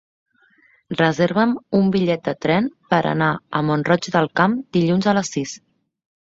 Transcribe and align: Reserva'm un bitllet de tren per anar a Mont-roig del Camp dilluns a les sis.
Reserva'm 1.01 1.51
un 1.79 1.91
bitllet 1.95 2.23
de 2.29 2.33
tren 2.45 2.69
per 2.95 3.03
anar 3.11 3.29
a 3.61 3.63
Mont-roig 3.69 4.09
del 4.17 4.31
Camp 4.41 4.57
dilluns 4.79 5.11
a 5.13 5.15
les 5.21 5.33
sis. 5.37 5.55